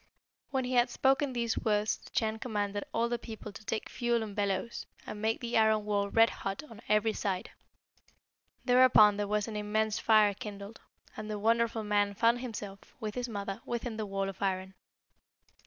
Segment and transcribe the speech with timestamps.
[0.49, 4.23] "When he had spoken these words the Chan commanded all the people to take fuel
[4.23, 7.51] and bellows, and make the iron wall red hot on every side.
[8.65, 10.81] Thereupon there was an immense fire kindled,
[11.15, 14.73] and the Wonderful Man found himself, with his mother, within the wall of iron.